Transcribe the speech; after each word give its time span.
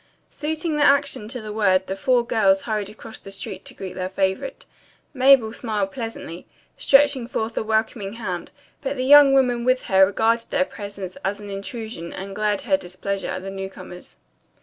Suiting 0.31 0.77
the 0.77 0.83
action 0.83 1.27
to 1.27 1.41
the 1.41 1.53
word 1.53 1.85
the 1.85 1.95
four 1.95 2.25
girls 2.25 2.63
hurried 2.63 2.89
across 2.89 3.19
the 3.19 3.31
street 3.31 3.63
to 3.65 3.75
greet 3.75 3.93
their 3.93 4.09
favorite. 4.09 4.65
Mabel 5.13 5.53
smiled 5.53 5.91
pleasantly, 5.91 6.47
stretching 6.75 7.27
forth 7.27 7.55
a 7.55 7.61
welcoming 7.61 8.13
hand, 8.13 8.49
but 8.81 8.97
the 8.97 9.05
young 9.05 9.31
woman 9.31 9.63
with 9.63 9.83
her 9.83 10.03
regarded 10.03 10.49
their 10.49 10.65
presence 10.65 11.17
as 11.17 11.39
an 11.39 11.51
intrusion 11.51 12.11
and 12.13 12.35
glared 12.35 12.61
her 12.63 12.77
displeasure 12.77 13.29
at 13.29 13.43
the 13.43 13.51
newcomers. 13.51 14.17